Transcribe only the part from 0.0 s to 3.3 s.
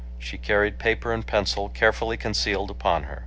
She carried paper and pencil carefully concealed upon her.